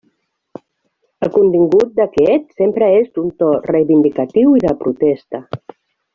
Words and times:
El 1.27 1.31
contingut 1.35 1.91
d'aquest 1.99 2.47
sempre 2.61 2.87
és 3.03 3.13
d'un 3.19 3.29
to 3.43 3.51
reivindicatiu 3.69 4.57
i 4.61 4.65
de 4.67 4.73
protesta. 4.83 5.45